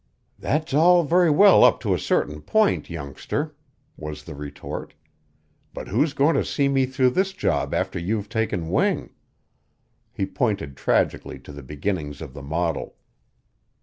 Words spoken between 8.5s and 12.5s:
wing?" He pointed tragically to the beginnings of the